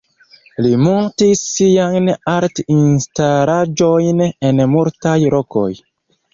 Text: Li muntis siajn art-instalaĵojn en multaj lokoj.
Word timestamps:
Li 0.65 0.69
muntis 0.85 1.43
siajn 1.49 2.09
art-instalaĵojn 2.33 4.27
en 4.51 4.67
multaj 4.75 5.17
lokoj. 5.39 5.71